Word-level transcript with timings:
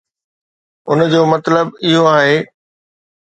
ان 0.89 0.99
جو 1.11 1.21
مطلب 1.33 1.67
اهو 1.83 2.01
آهي. 2.17 2.37